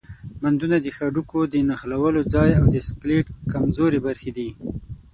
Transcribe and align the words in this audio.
بندونه 0.41 0.77
د 0.81 0.87
هډوکو 0.97 1.39
د 1.53 1.55
نښلولو 1.69 2.21
ځای 2.33 2.51
او 2.59 2.65
د 2.73 2.77
سکلیټ 2.87 3.25
کمزورې 3.53 3.99
برخې 4.07 4.31
دي. 4.37 4.49